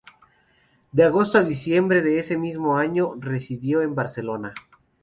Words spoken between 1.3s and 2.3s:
a diciembre de